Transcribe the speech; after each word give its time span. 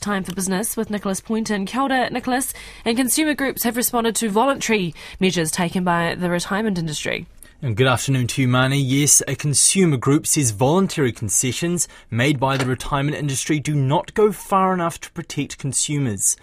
Time 0.00 0.24
for 0.24 0.34
business 0.34 0.78
with 0.78 0.88
Nicholas 0.88 1.20
Poynton. 1.20 1.66
Kia 1.66 1.82
ora, 1.82 2.08
Nicholas. 2.08 2.54
And 2.86 2.96
consumer 2.96 3.34
groups 3.34 3.64
have 3.64 3.76
responded 3.76 4.16
to 4.16 4.30
voluntary 4.30 4.94
measures 5.20 5.50
taken 5.50 5.84
by 5.84 6.14
the 6.14 6.30
retirement 6.30 6.78
industry. 6.78 7.26
And 7.60 7.76
good 7.76 7.86
afternoon 7.86 8.26
to 8.28 8.40
you, 8.40 8.48
Mani. 8.48 8.80
Yes, 8.80 9.22
a 9.28 9.34
consumer 9.34 9.98
group 9.98 10.26
says 10.26 10.52
voluntary 10.52 11.12
concessions 11.12 11.86
made 12.10 12.40
by 12.40 12.56
the 12.56 12.64
retirement 12.64 13.18
industry 13.18 13.60
do 13.60 13.74
not 13.74 14.14
go 14.14 14.32
far 14.32 14.72
enough 14.72 14.98
to 15.00 15.12
protect 15.12 15.58
consumers. 15.58 16.34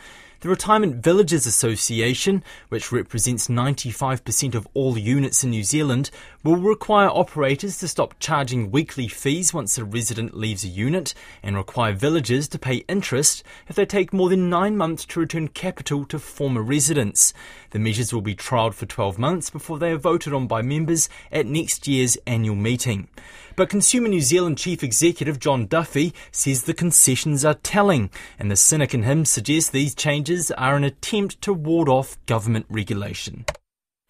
The 0.41 0.49
Retirement 0.49 0.97
Villages 0.97 1.47
Association, 1.47 2.43
which 2.69 2.91
represents 2.91 3.47
95% 3.47 4.53
of 4.53 4.67
all 4.75 4.95
units 4.95 5.43
in 5.43 5.49
New 5.49 5.63
Zealand, 5.63 6.11
will 6.43 6.57
require 6.57 7.09
operators 7.09 7.79
to 7.79 7.87
stop 7.87 8.13
charging 8.19 8.69
weekly 8.69 9.07
fees 9.07 9.51
once 9.51 9.79
a 9.79 9.83
resident 9.83 10.37
leaves 10.37 10.63
a 10.63 10.67
unit 10.67 11.15
and 11.41 11.55
require 11.55 11.91
villagers 11.91 12.47
to 12.49 12.59
pay 12.59 12.77
interest 12.87 13.43
if 13.67 13.75
they 13.75 13.85
take 13.85 14.13
more 14.13 14.29
than 14.29 14.47
nine 14.47 14.77
months 14.77 15.05
to 15.05 15.19
return 15.19 15.47
capital 15.47 16.05
to 16.05 16.19
former 16.19 16.61
residents. 16.61 17.33
The 17.71 17.79
measures 17.79 18.13
will 18.13 18.21
be 18.21 18.35
trialled 18.35 18.75
for 18.75 18.85
12 18.85 19.17
months 19.17 19.49
before 19.49 19.79
they 19.79 19.91
are 19.91 19.97
voted 19.97 20.33
on 20.33 20.45
by 20.45 20.61
members 20.61 21.09
at 21.31 21.47
next 21.47 21.87
year's 21.87 22.15
annual 22.27 22.55
meeting. 22.55 23.07
But 23.55 23.69
Consumer 23.69 24.07
New 24.07 24.21
Zealand 24.21 24.59
Chief 24.59 24.83
Executive 24.83 25.39
Jon 25.39 25.65
Duffy 25.65 26.13
says 26.31 26.63
the 26.63 26.75
concessions 26.75 27.43
are 27.43 27.55
telling, 27.55 28.11
and 28.37 28.51
the 28.51 28.55
cynic 28.55 28.93
in 28.93 29.01
him 29.01 29.25
suggests 29.25 29.71
these 29.71 29.95
changes 29.95 30.26
are 30.51 30.75
an 30.75 30.83
attempt 30.83 31.41
to 31.41 31.53
ward 31.53 31.89
off 31.89 32.17
government 32.25 32.65
regulation. 32.69 33.45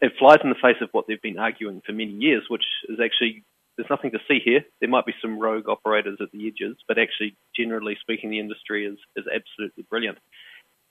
It 0.01 0.13
flies 0.19 0.39
in 0.43 0.49
the 0.49 0.55
face 0.61 0.81
of 0.81 0.89
what 0.91 1.05
they've 1.07 1.21
been 1.21 1.39
arguing 1.39 1.81
for 1.85 1.91
many 1.91 2.11
years, 2.11 2.43
which 2.49 2.63
is 2.87 2.99
actually 3.03 3.43
there's 3.77 3.89
nothing 3.89 4.11
to 4.11 4.19
see 4.27 4.39
here. 4.43 4.65
There 4.79 4.89
might 4.89 5.05
be 5.05 5.13
some 5.21 5.39
rogue 5.39 5.69
operators 5.69 6.17
at 6.19 6.31
the 6.31 6.47
edges, 6.47 6.77
but 6.87 6.97
actually, 6.97 7.35
generally 7.55 7.95
speaking, 8.01 8.31
the 8.31 8.39
industry 8.39 8.85
is, 8.85 8.97
is 9.15 9.25
absolutely 9.33 9.85
brilliant. 9.89 10.17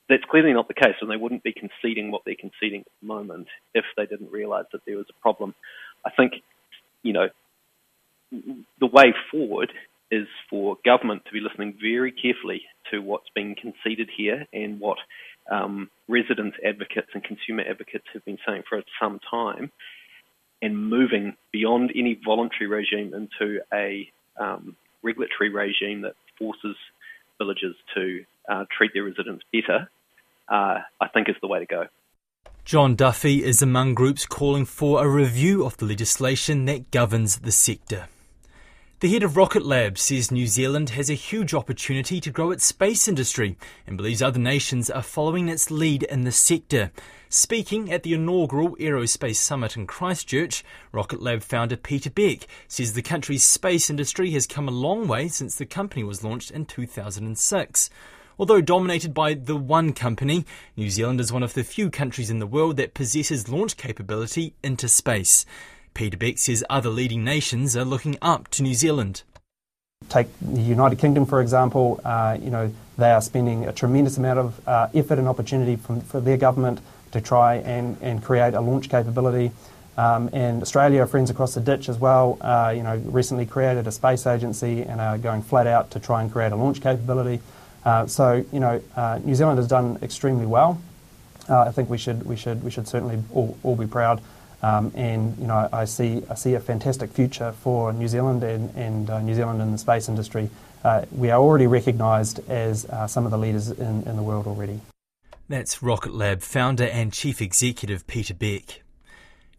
That's 0.09 0.23
clearly 0.31 0.53
not 0.53 0.69
the 0.69 0.73
case, 0.73 0.95
and 1.01 1.11
they 1.11 1.17
wouldn't 1.17 1.43
be 1.43 1.53
conceding 1.53 2.11
what 2.11 2.21
they're 2.25 2.35
conceding 2.39 2.81
at 2.81 2.91
the 3.01 3.07
moment 3.07 3.47
if 3.73 3.83
they 3.97 4.05
didn't 4.05 4.31
realise 4.31 4.65
that 4.71 4.81
there 4.87 4.95
was 4.95 5.05
a 5.09 5.21
problem. 5.21 5.53
I 6.05 6.11
think, 6.11 6.33
you 7.03 7.11
know, 7.11 7.27
the 8.31 8.87
way 8.87 9.13
forward 9.31 9.71
is 10.11 10.27
for 10.49 10.77
government 10.85 11.23
to 11.25 11.31
be 11.31 11.39
listening 11.39 11.77
very 11.81 12.11
carefully 12.11 12.61
to 12.91 12.99
what's 12.99 13.27
being 13.35 13.55
conceded 13.59 14.09
here 14.15 14.45
and 14.53 14.79
what 14.79 14.97
um, 15.51 15.89
resident 16.07 16.53
advocates 16.65 17.07
and 17.13 17.23
consumer 17.23 17.63
advocates 17.67 18.05
have 18.13 18.23
been 18.25 18.37
saying 18.47 18.63
for 18.67 18.81
some 19.01 19.19
time, 19.29 19.71
and 20.61 20.89
moving 20.89 21.35
beyond 21.51 21.91
any 21.95 22.19
voluntary 22.25 22.67
regime 22.67 23.13
into 23.13 23.59
a 23.73 24.09
um, 24.39 24.75
regulatory 25.03 25.49
regime 25.49 26.01
that 26.01 26.13
forces 26.37 26.75
villages 27.37 27.75
to 27.95 28.25
uh, 28.49 28.65
treat 28.75 28.91
their 28.93 29.03
residents 29.03 29.43
better, 29.53 29.89
uh, 30.49 30.79
I 30.99 31.07
think 31.13 31.29
is 31.29 31.35
the 31.41 31.47
way 31.47 31.59
to 31.59 31.65
go. 31.65 31.85
Jon 32.65 32.95
Duffy 32.95 33.43
is 33.43 33.61
among 33.61 33.93
groups 33.93 34.25
calling 34.25 34.65
for 34.65 35.03
a 35.03 35.07
review 35.07 35.65
of 35.65 35.77
the 35.77 35.85
legislation 35.85 36.65
that 36.65 36.91
governs 36.91 37.39
the 37.39 37.51
sector. 37.51 38.07
The 38.99 39.13
head 39.13 39.21
of 39.21 39.37
Rocket 39.37 39.63
Lab 39.63 39.99
says 39.99 40.31
New 40.31 40.47
Zealand 40.47 40.89
has 40.89 41.07
a 41.07 41.13
huge 41.13 41.53
opportunity 41.53 42.19
to 42.19 42.31
grow 42.31 42.49
its 42.49 42.65
space 42.65 43.07
industry 43.07 43.55
and 43.85 43.95
believes 43.95 44.23
other 44.23 44.39
nations 44.39 44.89
are 44.89 45.03
following 45.03 45.49
its 45.49 45.69
lead 45.69 46.01
in 46.01 46.23
the 46.23 46.31
sector. 46.31 46.89
Speaking 47.29 47.91
at 47.93 48.01
the 48.01 48.15
inaugural 48.15 48.75
Aerospace 48.77 49.35
Summit 49.35 49.77
in 49.77 49.85
Christchurch, 49.85 50.65
Rocket 50.91 51.21
Lab 51.21 51.43
founder 51.43 51.77
Peter 51.77 52.09
Beck 52.09 52.47
says 52.67 52.93
the 52.93 53.03
country's 53.03 53.43
space 53.43 53.91
industry 53.91 54.31
has 54.31 54.47
come 54.47 54.67
a 54.67 54.71
long 54.71 55.07
way 55.07 55.27
since 55.27 55.53
the 55.53 55.67
company 55.67 56.03
was 56.03 56.23
launched 56.23 56.49
in 56.49 56.65
2006. 56.65 57.91
Although 58.39 58.61
dominated 58.61 59.13
by 59.13 59.35
the 59.35 59.55
one 59.55 59.93
company, 59.93 60.43
New 60.75 60.89
Zealand 60.89 61.19
is 61.19 61.31
one 61.31 61.43
of 61.43 61.53
the 61.53 61.63
few 61.63 61.91
countries 61.91 62.31
in 62.31 62.39
the 62.39 62.47
world 62.47 62.77
that 62.77 62.95
possesses 62.95 63.47
launch 63.47 63.77
capability 63.77 64.55
into 64.63 64.87
space. 64.87 65.45
Peter 65.97 66.15
Beck 66.15 66.37
says 66.37 66.63
other 66.69 66.91
leading 66.91 67.23
nations 67.23 67.75
are 67.75 67.83
looking 67.83 68.19
up 68.21 68.47
to 68.49 68.61
New 68.61 68.75
Zealand. 68.75 69.23
Take 70.09 70.27
the 70.39 70.61
United 70.61 70.99
Kingdom, 70.99 71.25
for 71.25 71.41
example. 71.41 71.99
Uh, 72.05 72.37
you 72.39 72.51
know, 72.51 72.71
they 72.99 73.09
are 73.09 73.19
spending 73.19 73.65
a 73.65 73.73
tremendous 73.73 74.15
amount 74.15 74.37
of 74.37 74.67
uh, 74.67 74.89
effort 74.93 75.17
and 75.17 75.27
opportunity 75.27 75.75
from, 75.75 76.01
for 76.01 76.21
their 76.21 76.37
government 76.37 76.81
to 77.13 77.19
try 77.19 77.55
and, 77.55 77.97
and 77.99 78.23
create 78.23 78.53
a 78.53 78.61
launch 78.61 78.89
capability. 78.89 79.51
Um, 79.97 80.29
and 80.33 80.61
Australia, 80.61 81.07
friends 81.07 81.31
across 81.31 81.55
the 81.55 81.61
ditch 81.61 81.89
as 81.89 81.97
well, 81.97 82.37
uh, 82.41 82.71
you 82.77 82.83
know, 82.83 82.97
recently 82.97 83.47
created 83.47 83.87
a 83.87 83.91
space 83.91 84.27
agency 84.27 84.83
and 84.83 85.01
are 85.01 85.17
going 85.17 85.41
flat 85.41 85.65
out 85.65 85.89
to 85.91 85.99
try 85.99 86.21
and 86.21 86.31
create 86.31 86.51
a 86.51 86.55
launch 86.55 86.79
capability. 86.79 87.41
Uh, 87.83 88.05
so, 88.05 88.45
you 88.53 88.59
know, 88.59 88.79
uh, 88.95 89.19
New 89.23 89.33
Zealand 89.33 89.57
has 89.57 89.67
done 89.67 89.97
extremely 90.03 90.45
well. 90.45 90.79
Uh, 91.49 91.61
I 91.61 91.71
think 91.71 91.89
we 91.89 91.97
should, 91.97 92.23
we 92.23 92.35
should, 92.35 92.63
we 92.63 92.69
should 92.69 92.87
certainly 92.87 93.23
all, 93.33 93.57
all 93.63 93.75
be 93.75 93.87
proud. 93.87 94.21
Um, 94.61 94.91
and 94.95 95.37
you 95.37 95.47
know, 95.47 95.69
I 95.71 95.85
see 95.85 96.23
I 96.29 96.35
see 96.35 96.55
a 96.55 96.59
fantastic 96.59 97.11
future 97.11 97.51
for 97.51 97.93
New 97.93 98.07
Zealand 98.07 98.43
and, 98.43 98.73
and 98.75 99.09
uh, 99.09 99.21
New 99.21 99.35
Zealand 99.35 99.61
in 99.61 99.71
the 99.71 99.77
space 99.77 100.09
industry. 100.09 100.49
Uh, 100.83 101.05
we 101.11 101.29
are 101.29 101.39
already 101.39 101.67
recognised 101.67 102.39
as 102.49 102.85
uh, 102.85 103.07
some 103.07 103.25
of 103.25 103.31
the 103.31 103.37
leaders 103.37 103.69
in, 103.69 104.03
in 104.03 104.15
the 104.15 104.23
world 104.23 104.47
already. 104.47 104.79
That's 105.49 105.81
Rocket 105.81 106.13
Lab 106.13 106.41
founder 106.41 106.85
and 106.85 107.13
chief 107.13 107.41
executive 107.41 108.05
Peter 108.07 108.33
Beck. 108.33 108.83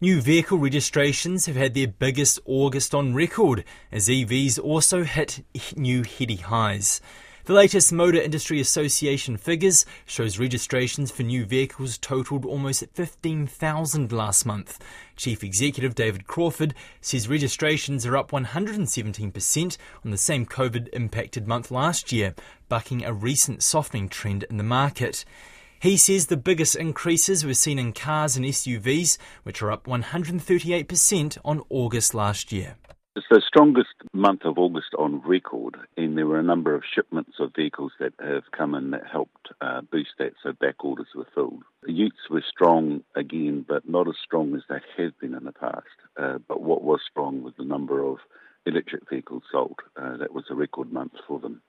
New 0.00 0.20
vehicle 0.20 0.58
registrations 0.58 1.46
have 1.46 1.56
had 1.56 1.74
their 1.74 1.88
biggest 1.88 2.38
August 2.44 2.94
on 2.94 3.14
record 3.14 3.64
as 3.90 4.08
EVs 4.08 4.58
also 4.58 5.02
hit 5.02 5.44
new 5.76 6.04
heady 6.04 6.36
highs. 6.36 7.00
The 7.48 7.54
latest 7.54 7.94
Motor 7.94 8.20
Industry 8.20 8.60
Association 8.60 9.38
figures 9.38 9.86
shows 10.04 10.38
registrations 10.38 11.10
for 11.10 11.22
new 11.22 11.46
vehicles 11.46 11.96
totaled 11.96 12.44
almost 12.44 12.84
15,000 12.92 14.12
last 14.12 14.44
month. 14.44 14.78
Chief 15.16 15.42
Executive 15.42 15.94
David 15.94 16.26
Crawford 16.26 16.74
says 17.00 17.26
registrations 17.26 18.04
are 18.04 18.18
up 18.18 18.32
117% 18.32 19.78
on 20.04 20.10
the 20.10 20.18
same 20.18 20.44
COVID 20.44 20.90
impacted 20.92 21.48
month 21.48 21.70
last 21.70 22.12
year, 22.12 22.34
bucking 22.68 23.02
a 23.02 23.14
recent 23.14 23.62
softening 23.62 24.10
trend 24.10 24.42
in 24.50 24.58
the 24.58 24.62
market. 24.62 25.24
He 25.80 25.96
says 25.96 26.26
the 26.26 26.36
biggest 26.36 26.76
increases 26.76 27.46
were 27.46 27.54
seen 27.54 27.78
in 27.78 27.94
cars 27.94 28.36
and 28.36 28.44
SUVs, 28.44 29.16
which 29.44 29.62
are 29.62 29.72
up 29.72 29.86
138% 29.86 31.38
on 31.46 31.62
August 31.70 32.12
last 32.12 32.52
year. 32.52 32.76
It's 33.18 33.26
the 33.28 33.42
strongest 33.44 33.94
month 34.12 34.44
of 34.44 34.58
August 34.58 34.94
on 34.96 35.20
record, 35.26 35.76
and 35.96 36.16
there 36.16 36.28
were 36.28 36.38
a 36.38 36.42
number 36.44 36.76
of 36.76 36.84
shipments 36.94 37.32
of 37.40 37.50
vehicles 37.52 37.90
that 37.98 38.12
have 38.20 38.44
come 38.56 38.76
in 38.76 38.92
that 38.92 39.08
helped 39.10 39.48
uh, 39.60 39.80
boost 39.80 40.10
that, 40.20 40.34
so 40.40 40.52
back 40.52 40.84
orders 40.84 41.08
were 41.16 41.26
filled. 41.34 41.64
The 41.82 41.90
utes 41.90 42.30
were 42.30 42.44
strong 42.48 43.02
again, 43.16 43.64
but 43.68 43.88
not 43.88 44.06
as 44.06 44.14
strong 44.22 44.54
as 44.54 44.62
they 44.68 44.78
have 45.02 45.18
been 45.18 45.34
in 45.34 45.42
the 45.42 45.50
past. 45.50 45.88
Uh, 46.16 46.38
but 46.46 46.62
what 46.62 46.84
was 46.84 47.00
strong 47.10 47.42
was 47.42 47.54
the 47.58 47.64
number 47.64 48.04
of 48.04 48.18
electric 48.66 49.10
vehicles 49.10 49.42
sold. 49.50 49.80
Uh, 50.00 50.16
that 50.18 50.32
was 50.32 50.44
a 50.48 50.54
record 50.54 50.92
month 50.92 51.14
for 51.26 51.40
them. 51.40 51.60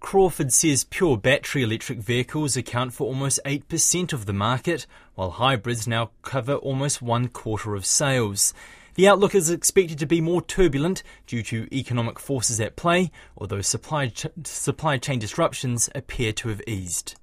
Crawford 0.00 0.52
says 0.52 0.82
pure 0.82 1.16
battery 1.16 1.62
electric 1.62 2.00
vehicles 2.00 2.56
account 2.56 2.92
for 2.92 3.06
almost 3.06 3.38
8% 3.46 4.12
of 4.12 4.26
the 4.26 4.32
market, 4.32 4.88
while 5.14 5.30
hybrids 5.30 5.86
now 5.86 6.10
cover 6.22 6.56
almost 6.56 7.00
one 7.00 7.28
quarter 7.28 7.76
of 7.76 7.86
sales. 7.86 8.52
The 8.94 9.08
outlook 9.08 9.34
is 9.34 9.50
expected 9.50 9.98
to 9.98 10.06
be 10.06 10.20
more 10.20 10.40
turbulent 10.40 11.02
due 11.26 11.42
to 11.44 11.66
economic 11.74 12.20
forces 12.20 12.60
at 12.60 12.76
play, 12.76 13.10
although 13.36 13.60
supply, 13.60 14.06
ch- 14.06 14.26
supply 14.44 14.98
chain 14.98 15.18
disruptions 15.18 15.90
appear 15.96 16.32
to 16.34 16.48
have 16.50 16.62
eased. 16.64 17.16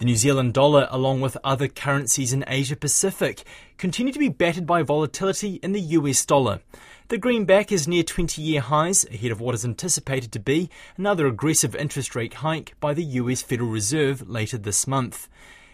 The 0.00 0.04
New 0.04 0.16
Zealand 0.16 0.52
dollar, 0.52 0.88
along 0.90 1.22
with 1.22 1.38
other 1.42 1.66
currencies 1.66 2.34
in 2.34 2.44
Asia 2.46 2.76
Pacific, 2.76 3.44
continue 3.78 4.12
to 4.12 4.18
be 4.18 4.28
battered 4.28 4.66
by 4.66 4.82
volatility 4.82 5.60
in 5.62 5.72
the 5.72 5.80
US 5.80 6.26
dollar. 6.26 6.60
The 7.08 7.16
greenback 7.16 7.72
is 7.72 7.88
near 7.88 8.02
20 8.02 8.42
year 8.42 8.60
highs, 8.60 9.06
ahead 9.06 9.30
of 9.30 9.40
what 9.40 9.54
is 9.54 9.64
anticipated 9.64 10.30
to 10.32 10.40
be 10.40 10.68
another 10.98 11.26
aggressive 11.26 11.74
interest 11.74 12.14
rate 12.14 12.34
hike 12.34 12.74
by 12.80 12.92
the 12.92 13.04
US 13.04 13.40
Federal 13.40 13.70
Reserve 13.70 14.28
later 14.28 14.58
this 14.58 14.86
month. 14.86 15.26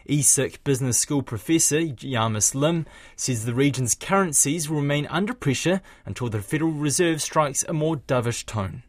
ESSEC 0.09 0.65
Business 0.65 0.99
School 0.99 1.23
professor 1.23 1.83
Jamus 1.83 2.55
Lim 2.55 2.87
says 3.15 3.45
the 3.45 3.55
region's 3.55 3.95
currencies 3.95 4.69
will 4.69 4.79
remain 4.79 5.07
under 5.07 5.35
pressure 5.35 5.83
until 6.07 6.29
the 6.31 6.41
Federal 6.41 6.73
Reserve 6.73 7.21
strikes 7.21 7.63
a 7.69 7.75
more 7.75 7.97
dovish 7.97 8.47
tone. 8.47 8.83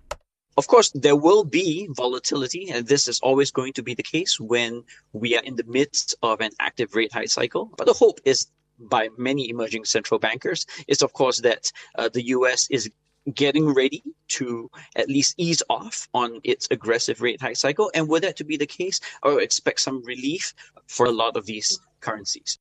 Of 0.56 0.68
course, 0.68 0.92
there 0.92 1.16
will 1.16 1.44
be 1.44 1.88
volatility, 1.92 2.70
and 2.70 2.88
this 2.88 3.08
is 3.08 3.20
always 3.20 3.52
going 3.52 3.74
to 3.74 3.84
be 3.84 3.94
the 3.94 4.04
case 4.04 4.40
when 4.40 4.84
we 5.14 5.36
are 5.38 5.44
in 5.44 5.56
the 5.56 5.64
midst 5.66 6.16
of 6.22 6.42
an 6.42 6.52
active 6.60 6.96
rate 6.96 7.14
hike 7.14 7.30
cycle. 7.30 7.72
But 7.78 7.88
the 7.88 7.94
hope 7.94 8.20
is 8.26 8.48
by 8.80 9.10
many 9.18 9.50
emerging 9.50 9.86
central 9.86 10.20
bankers 10.20 10.66
is, 10.88 11.02
of 11.02 11.14
course, 11.14 11.40
that 11.42 11.72
uh, 11.98 12.10
the 12.10 12.28
US 12.28 12.68
is 12.70 12.90
getting 13.32 13.74
ready 13.74 14.04
to 14.30 14.70
at 14.96 15.10
least 15.10 15.36
ease 15.38 15.64
off 15.70 16.08
on 16.14 16.40
its 16.44 16.68
aggressive 16.72 17.22
rate 17.22 17.42
hike 17.42 17.56
cycle. 17.56 17.92
And 17.94 18.08
were 18.08 18.20
that 18.20 18.38
to 18.38 18.44
be 18.44 18.58
the 18.58 18.66
case, 18.66 19.00
I 19.24 19.30
would 19.30 19.44
expect 19.44 19.82
some 19.82 20.04
relief 20.04 20.54
for 20.88 21.06
a 21.06 21.12
lot 21.12 21.38
of 21.38 21.46
these 21.46 21.80
currencies. 22.00 22.60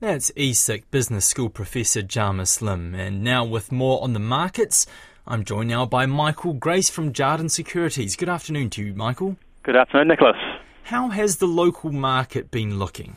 That's 0.00 0.32
ESSEC 0.32 0.84
Business 0.90 1.26
School 1.26 1.48
Professor 1.48 2.02
Jamus 2.02 2.60
Lim. 2.60 2.94
And 2.94 3.22
now, 3.22 3.44
with 3.44 3.70
more 3.70 4.02
on 4.02 4.14
the 4.14 4.18
markets, 4.18 4.86
I'm 5.28 5.44
joined 5.44 5.68
now 5.68 5.86
by 5.86 6.06
Michael 6.06 6.54
Grace 6.54 6.90
from 6.90 7.12
Jarden 7.12 7.48
Securities. 7.48 8.16
Good 8.16 8.28
afternoon 8.28 8.70
to 8.70 8.82
you, 8.82 8.94
Michael. 8.94 9.36
Good 9.62 9.76
afternoon, 9.76 10.08
Nicholas. 10.08 10.36
How 10.84 11.10
has 11.10 11.36
the 11.36 11.46
local 11.46 11.92
market 11.92 12.50
been 12.50 12.80
looking? 12.80 13.16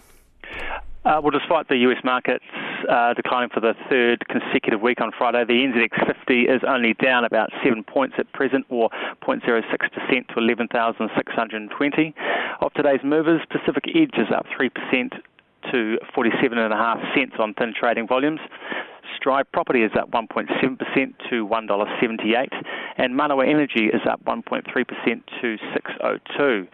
Uh, 1.03 1.19
well, 1.21 1.31
despite 1.31 1.67
the 1.69 1.77
US 1.77 2.03
markets 2.03 2.45
uh, 2.89 3.13
declining 3.13 3.49
for 3.53 3.59
the 3.59 3.73
third 3.89 4.27
consecutive 4.27 4.81
week 4.81 5.01
on 5.01 5.11
Friday, 5.17 5.43
the 5.45 5.53
NZX 5.53 6.07
50 6.07 6.41
is 6.43 6.61
only 6.67 6.93
down 6.93 7.25
about 7.25 7.49
seven 7.63 7.83
points 7.83 8.15
at 8.17 8.31
present, 8.33 8.65
or 8.69 8.89
0.06% 9.21 10.27
to 10.27 10.33
11,620. 10.37 12.15
Of 12.61 12.73
today's 12.73 13.01
movers, 13.03 13.41
Pacific 13.49 13.85
Edge 13.95 14.17
is 14.17 14.27
up 14.35 14.45
3% 14.59 14.71
to 15.71 15.97
47.5 16.15 17.15
cents 17.15 17.33
on 17.39 17.53
thin 17.55 17.73
trading 17.77 18.07
volumes. 18.07 18.39
Stride 19.15 19.51
Property 19.51 19.81
is 19.81 19.91
up 19.99 20.11
1.7% 20.11 20.49
to 21.29 21.47
$1.78, 21.47 22.47
and 22.97 23.19
Manawa 23.19 23.47
Energy 23.47 23.85
is 23.85 24.01
up 24.09 24.23
1.3% 24.25 24.63
to 25.41 25.57
602. 25.73 26.67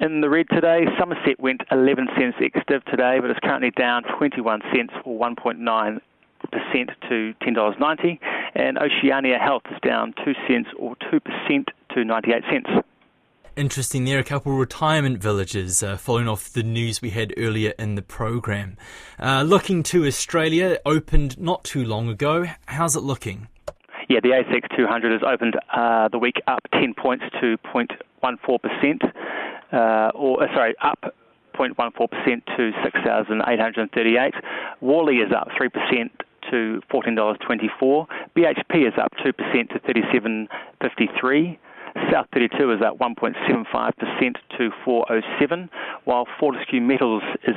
In 0.00 0.20
the 0.20 0.30
red 0.30 0.46
today, 0.50 0.84
Somerset 0.98 1.40
went 1.40 1.62
11 1.72 2.08
cents 2.16 2.36
ex-div 2.40 2.84
today, 2.84 3.18
but 3.20 3.30
is 3.30 3.36
currently 3.42 3.70
down 3.70 4.04
21 4.16 4.60
cents 4.72 4.94
or 5.04 5.18
1.9 5.18 6.00
percent 6.50 6.90
to 7.08 7.34
$10.90, 7.42 8.18
and 8.54 8.78
Oceania 8.78 9.38
Health 9.38 9.62
is 9.70 9.78
down 9.82 10.14
2 10.24 10.32
cents 10.46 10.68
or 10.78 10.96
2% 11.12 11.64
to 11.94 12.04
98 12.04 12.42
cents. 12.50 12.86
Interesting 13.56 14.04
there, 14.04 14.18
are 14.18 14.20
a 14.20 14.24
couple 14.24 14.52
of 14.52 14.58
retirement 14.58 15.18
villages 15.18 15.82
uh, 15.82 15.96
following 15.96 16.28
off 16.28 16.52
the 16.52 16.62
news 16.62 17.02
we 17.02 17.10
had 17.10 17.34
earlier 17.36 17.72
in 17.76 17.96
the 17.96 18.02
program. 18.02 18.76
Uh, 19.18 19.42
looking 19.42 19.82
to 19.82 20.06
Australia, 20.06 20.78
opened 20.86 21.40
not 21.40 21.64
too 21.64 21.84
long 21.84 22.08
ago. 22.08 22.46
How's 22.66 22.94
it 22.94 23.02
looking? 23.02 23.48
Yeah, 24.08 24.20
the 24.22 24.30
ASX 24.30 24.74
200 24.74 25.12
has 25.12 25.20
opened 25.22 25.56
uh, 25.70 26.08
the 26.08 26.18
week 26.18 26.40
up 26.46 26.60
10 26.72 26.94
points 26.94 27.24
to 27.42 27.58
0.14%, 27.58 29.12
uh, 29.70 30.10
or 30.14 30.42
uh, 30.42 30.54
sorry, 30.54 30.74
up 30.80 31.14
0.14% 31.54 32.08
to 32.56 32.72
6,838. 32.82 34.34
Worley 34.80 35.16
is 35.16 35.30
up 35.32 35.48
3% 35.60 36.10
to 36.50 36.80
$14.24. 36.90 38.06
BHP 38.34 38.88
is 38.88 38.94
up 38.96 39.12
2% 39.22 39.68
to 39.68 39.78
37.53. 39.80 41.58
South 42.10 42.26
32 42.32 42.72
is 42.72 42.80
up 42.80 42.96
1.75% 42.98 44.36
to 44.56 44.70
407, 44.84 45.68
while 46.04 46.26
Fortescue 46.40 46.80
Metals 46.80 47.22
is 47.46 47.56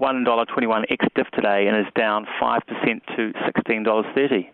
$1.21 0.00 0.84
ex 0.90 1.06
div 1.16 1.26
today 1.32 1.66
and 1.66 1.76
is 1.76 1.92
down 1.96 2.26
5% 2.40 2.60
to 3.16 3.32
$16.30. 3.32 4.50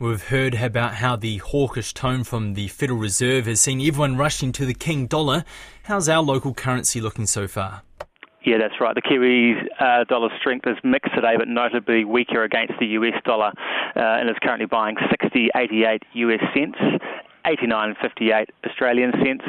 We've 0.00 0.22
heard 0.22 0.54
about 0.54 0.94
how 0.94 1.16
the 1.16 1.38
hawkish 1.38 1.92
tone 1.92 2.24
from 2.24 2.54
the 2.54 2.68
Federal 2.68 2.98
Reserve 2.98 3.46
has 3.46 3.60
seen 3.60 3.80
everyone 3.80 4.16
rushing 4.16 4.52
to 4.52 4.64
the 4.64 4.74
King 4.74 5.06
dollar. 5.06 5.44
How's 5.84 6.08
our 6.08 6.22
local 6.22 6.54
currency 6.54 7.00
looking 7.00 7.26
so 7.26 7.48
far? 7.48 7.82
Yeah, 8.44 8.58
that's 8.58 8.80
right. 8.80 8.94
The 8.94 9.02
Kiwi 9.02 9.54
uh, 9.80 10.04
dollar 10.04 10.28
strength 10.38 10.66
is 10.66 10.76
mixed 10.84 11.12
today, 11.14 11.34
but 11.36 11.48
notably 11.48 12.04
weaker 12.04 12.44
against 12.44 12.74
the 12.78 12.86
US 12.86 13.20
dollar, 13.24 13.52
uh, 13.96 14.00
and 14.00 14.30
is 14.30 14.36
currently 14.40 14.66
buying 14.66 14.96
60.88 14.96 15.98
US 16.14 16.40
cents 16.54 16.78
89.58 17.48 18.46
Australian 18.66 19.12
cents, 19.24 19.44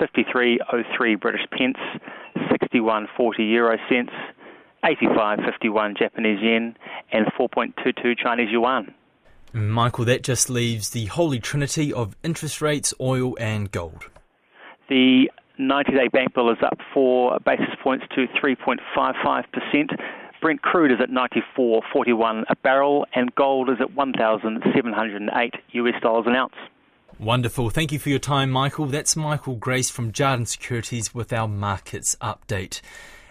53.03 0.00 1.20
British 1.20 1.40
pence, 1.50 1.78
61.40 2.36 3.06
euro 3.38 3.76
cents, 3.90 4.12
85.51 4.84 5.98
Japanese 5.98 6.38
yen, 6.42 6.76
and 7.12 7.26
4.22 7.38 8.16
Chinese 8.18 8.48
yuan. 8.50 8.94
Michael, 9.54 10.04
that 10.06 10.24
just 10.24 10.50
leaves 10.50 10.90
the 10.90 11.06
holy 11.06 11.38
trinity 11.38 11.92
of 11.92 12.16
interest 12.24 12.60
rates, 12.60 12.92
oil, 13.00 13.36
and 13.38 13.70
gold. 13.70 14.10
The 14.88 15.30
90 15.58 15.92
day 15.92 16.08
bank 16.08 16.34
bill 16.34 16.50
is 16.50 16.58
up 16.62 16.78
four 16.92 17.38
basis 17.46 17.74
points 17.82 18.04
to 18.16 18.26
3.55%. 18.42 19.44
Brent 20.42 20.60
crude 20.62 20.90
is 20.90 20.98
at 21.00 21.08
94.41 21.08 22.44
a 22.48 22.56
barrel, 22.56 23.06
and 23.14 23.34
gold 23.36 23.70
is 23.70 23.76
at 23.80 23.94
1,708 23.94 25.54
US 25.72 26.02
dollars 26.02 26.24
an 26.26 26.34
ounce. 26.34 26.54
Wonderful. 27.18 27.70
Thank 27.70 27.92
you 27.92 28.00
for 28.00 28.08
your 28.08 28.18
time, 28.18 28.50
Michael. 28.50 28.86
That's 28.86 29.14
Michael 29.14 29.54
Grace 29.54 29.88
from 29.88 30.10
Jarden 30.10 30.48
Securities 30.48 31.14
with 31.14 31.32
our 31.32 31.46
markets 31.46 32.16
update. 32.20 32.80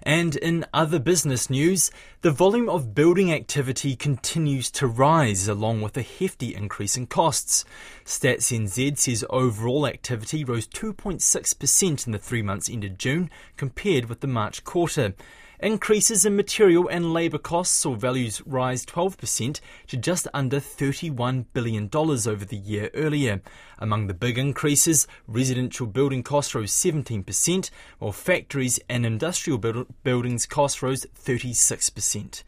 And 0.06 0.36
in 0.36 0.66
other 0.74 1.00
business 1.00 1.50
news, 1.50 1.90
the 2.22 2.32
volume 2.32 2.68
of 2.68 2.94
building 2.94 3.32
activity 3.32 3.96
continues 3.96 4.70
to 4.72 4.86
rise 4.86 5.48
along 5.48 5.82
with 5.82 5.96
a 5.96 6.02
hefty 6.02 6.54
increase 6.54 6.98
in 6.98 7.08
costs. 7.08 7.64
Stats 8.04 8.52
NZ 8.52 8.98
says 8.98 9.24
overall 9.30 9.88
activity 9.88 10.44
rose 10.44 10.68
2.6% 10.68 12.06
in 12.06 12.12
the 12.12 12.20
three 12.20 12.42
months 12.42 12.70
ended 12.70 13.00
June 13.00 13.30
compared 13.56 14.10
with 14.10 14.20
the 14.20 14.28
March 14.28 14.66
quarter. 14.66 15.14
Increases 15.60 16.26
in 16.26 16.36
material 16.36 16.88
and 16.90 17.14
labour 17.14 17.38
costs 17.38 17.78
saw 17.78 17.96
values 17.96 18.42
rise 18.46 18.86
12% 18.86 19.60
to 19.88 19.98
just 19.98 20.28
under 20.34 20.60
$31 20.60 21.46
billion 21.54 21.90
over 21.94 22.46
the 22.46 22.58
year 22.58 22.90
earlier. 22.94 23.42
Among 23.80 24.08
the 24.08 24.14
big 24.14 24.38
increases, 24.38 25.08
residential 25.28 25.88
building 25.88 26.24
costs 26.24 26.54
rose 26.54 26.72
17%, 26.72 27.70
while 28.00 28.12
factories 28.12 28.80
and 28.90 29.06
industrial 29.06 29.58
build- 29.58 29.88
buildings 30.04 30.46
costs 30.46 30.82
rose 30.82 31.06
36%. 31.18 32.44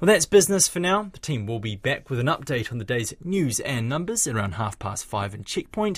Well, 0.00 0.06
that's 0.06 0.24
business 0.24 0.66
for 0.66 0.80
now. 0.80 1.10
The 1.12 1.18
team 1.18 1.46
will 1.46 1.60
be 1.60 1.76
back 1.76 2.08
with 2.08 2.18
an 2.20 2.26
update 2.26 2.72
on 2.72 2.78
the 2.78 2.86
day's 2.86 3.12
news 3.22 3.60
and 3.60 3.86
numbers 3.86 4.26
around 4.26 4.52
half 4.52 4.78
past 4.78 5.04
five 5.04 5.34
in 5.34 5.44
Checkpoint. 5.44 5.88